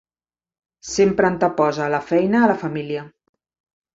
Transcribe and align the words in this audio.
Sempre 0.91 1.29
anteposa 1.31 1.91
la 1.95 2.01
feina 2.07 2.41
a 2.41 2.49
la 2.55 2.57
família. 2.63 3.07